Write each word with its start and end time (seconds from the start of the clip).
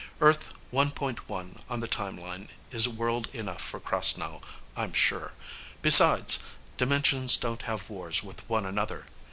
Earth 0.19 0.55
One 0.71 0.89
Point 0.89 1.29
One 1.29 1.59
on 1.69 1.79
the 1.79 1.87
Timeline 1.87 2.47
is 2.71 2.89
world 2.89 3.27
enough 3.33 3.61
for 3.61 3.79
Krasnow, 3.79 4.41
I'm 4.75 4.93
sure. 4.93 5.33
Besides, 5.83 6.39
dimensions 6.75 7.37
don't 7.37 7.61
have 7.69 7.87
wars 7.87 8.23
with 8.23 8.49
one 8.49 8.65
another. 8.65 9.05